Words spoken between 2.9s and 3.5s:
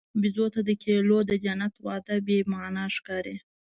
ښکاري.